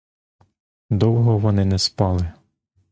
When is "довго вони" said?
0.89-1.65